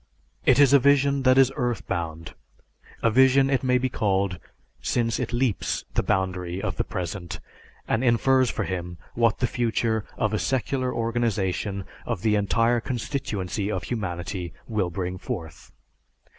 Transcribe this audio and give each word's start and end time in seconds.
It 0.47 0.57
is 0.57 0.73
a 0.73 0.79
vision 0.79 1.21
that 1.29 1.37
is 1.37 1.51
earth 1.55 1.85
bound; 1.85 2.33
a 3.03 3.11
vision 3.11 3.51
it 3.51 3.61
may 3.63 3.77
be 3.77 3.87
called, 3.87 4.39
since 4.81 5.19
it 5.19 5.31
leaps 5.31 5.85
the 5.93 6.01
boundary 6.01 6.59
of 6.59 6.77
the 6.77 6.83
present 6.83 7.39
and 7.87 8.03
infers 8.03 8.49
for 8.49 8.63
him 8.63 8.97
what 9.13 9.37
the 9.37 9.45
future 9.45 10.03
of 10.17 10.33
a 10.33 10.39
secular 10.39 10.91
organization 10.91 11.85
of 12.07 12.23
the 12.23 12.33
entire 12.33 12.79
constituency 12.79 13.69
of 13.71 13.83
humanity 13.83 14.53
will 14.67 14.89
bring 14.89 15.19
forth. 15.19 15.71